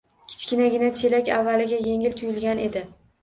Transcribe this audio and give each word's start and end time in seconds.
Kichkinagina 0.29 0.87
chelak 1.01 1.29
avvaliga 1.35 1.79
yengil 1.91 2.17
tuyulgan 2.21 2.65
edi. 2.65 2.83